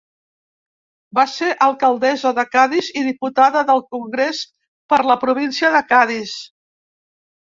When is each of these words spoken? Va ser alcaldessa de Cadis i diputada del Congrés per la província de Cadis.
Va 1.17 1.25
ser 1.33 1.49
alcaldessa 1.65 2.31
de 2.39 2.45
Cadis 2.55 2.89
i 3.01 3.03
diputada 3.09 3.63
del 3.69 3.83
Congrés 3.97 4.41
per 4.95 4.99
la 5.13 5.19
província 5.27 5.71
de 5.77 5.87
Cadis. 5.93 6.35